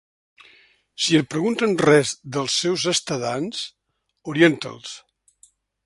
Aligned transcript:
Si 1.07 1.19
et 1.19 1.27
pregunten 1.33 1.75
res 1.87 2.15
dels 2.37 2.57
seus 2.63 2.87
estadants, 2.95 3.63
orienta'ls. 4.35 4.99